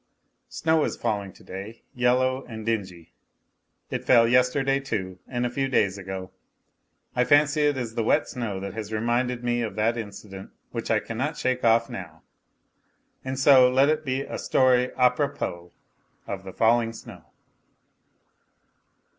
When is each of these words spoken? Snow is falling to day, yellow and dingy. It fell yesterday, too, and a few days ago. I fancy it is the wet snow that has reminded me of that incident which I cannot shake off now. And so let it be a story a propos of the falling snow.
Snow 0.49 0.83
is 0.83 0.97
falling 0.97 1.31
to 1.33 1.43
day, 1.43 1.83
yellow 1.93 2.43
and 2.45 2.65
dingy. 2.65 3.13
It 3.91 4.03
fell 4.03 4.27
yesterday, 4.27 4.79
too, 4.79 5.19
and 5.27 5.45
a 5.45 5.49
few 5.51 5.67
days 5.67 5.95
ago. 5.99 6.31
I 7.15 7.23
fancy 7.23 7.61
it 7.67 7.77
is 7.77 7.93
the 7.93 8.03
wet 8.03 8.27
snow 8.27 8.59
that 8.61 8.73
has 8.73 8.91
reminded 8.91 9.43
me 9.43 9.61
of 9.61 9.75
that 9.75 9.97
incident 9.97 10.49
which 10.71 10.89
I 10.89 10.99
cannot 10.99 11.37
shake 11.37 11.63
off 11.63 11.87
now. 11.87 12.23
And 13.23 13.37
so 13.37 13.69
let 13.69 13.89
it 13.89 14.03
be 14.03 14.21
a 14.23 14.39
story 14.39 14.89
a 14.97 15.11
propos 15.11 15.69
of 16.25 16.45
the 16.45 16.53
falling 16.53 16.93
snow. 16.93 17.25